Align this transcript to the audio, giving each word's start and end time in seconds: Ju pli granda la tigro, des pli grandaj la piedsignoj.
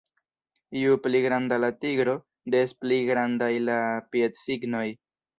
Ju 0.83 0.93
pli 1.01 1.19
granda 1.25 1.59
la 1.63 1.67
tigro, 1.83 2.15
des 2.55 2.73
pli 2.85 2.97
grandaj 3.09 3.51
la 3.67 3.77
piedsignoj. 4.17 4.87